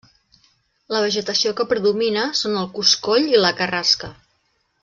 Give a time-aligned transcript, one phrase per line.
[0.95, 4.15] La vegetació que predomina són el coscoll, i la carrasca.